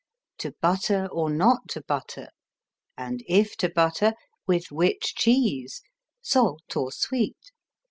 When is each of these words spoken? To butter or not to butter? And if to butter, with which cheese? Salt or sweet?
To 0.39 0.55
butter 0.63 1.05
or 1.11 1.29
not 1.29 1.67
to 1.69 1.81
butter? 1.83 2.29
And 2.97 3.23
if 3.27 3.55
to 3.57 3.69
butter, 3.69 4.15
with 4.47 4.71
which 4.71 5.13
cheese? 5.13 5.83
Salt 6.23 6.75
or 6.75 6.91
sweet? 6.91 7.37